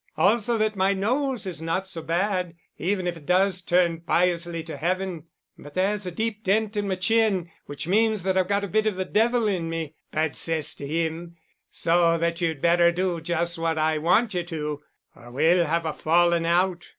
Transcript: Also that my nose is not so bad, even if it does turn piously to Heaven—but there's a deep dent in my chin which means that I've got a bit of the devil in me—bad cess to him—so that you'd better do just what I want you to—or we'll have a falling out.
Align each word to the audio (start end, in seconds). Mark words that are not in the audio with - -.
Also 0.17 0.57
that 0.57 0.75
my 0.75 0.93
nose 0.93 1.45
is 1.45 1.61
not 1.61 1.85
so 1.87 2.01
bad, 2.01 2.55
even 2.79 3.05
if 3.05 3.15
it 3.17 3.27
does 3.27 3.61
turn 3.61 3.99
piously 4.01 4.63
to 4.63 4.75
Heaven—but 4.75 5.75
there's 5.75 6.07
a 6.07 6.11
deep 6.11 6.43
dent 6.43 6.75
in 6.75 6.87
my 6.87 6.95
chin 6.95 7.51
which 7.67 7.85
means 7.87 8.23
that 8.23 8.35
I've 8.35 8.47
got 8.47 8.63
a 8.63 8.67
bit 8.67 8.87
of 8.87 8.95
the 8.95 9.05
devil 9.05 9.47
in 9.47 9.69
me—bad 9.69 10.35
cess 10.35 10.73
to 10.73 10.87
him—so 10.87 12.17
that 12.17 12.41
you'd 12.41 12.63
better 12.63 12.91
do 12.91 13.21
just 13.21 13.59
what 13.59 13.77
I 13.77 13.99
want 13.99 14.33
you 14.33 14.41
to—or 14.43 15.29
we'll 15.31 15.67
have 15.67 15.85
a 15.85 15.93
falling 15.93 16.47
out. 16.47 16.87